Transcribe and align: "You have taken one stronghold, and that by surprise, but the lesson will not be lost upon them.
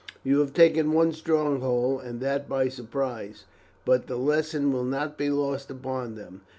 "You 0.23 0.39
have 0.39 0.55
taken 0.55 0.93
one 0.93 1.13
stronghold, 1.13 2.01
and 2.01 2.21
that 2.21 2.49
by 2.49 2.69
surprise, 2.69 3.43
but 3.85 4.07
the 4.07 4.17
lesson 4.17 4.71
will 4.71 4.83
not 4.83 5.15
be 5.15 5.29
lost 5.29 5.69
upon 5.69 6.15
them. 6.15 6.41